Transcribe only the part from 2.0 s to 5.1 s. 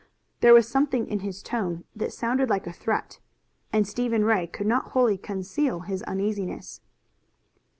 sounded like a threat, and Stephen Ray could not